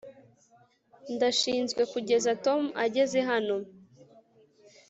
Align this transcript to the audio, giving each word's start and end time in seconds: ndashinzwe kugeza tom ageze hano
ndashinzwe 1.15 1.81
kugeza 1.93 2.31
tom 2.45 2.61
ageze 2.85 3.19
hano 3.29 3.55